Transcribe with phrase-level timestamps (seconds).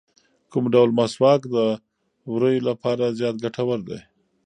[0.51, 1.57] کوم ډول مسواک د
[2.31, 3.99] ووریو لپاره زیات ګټور دی؟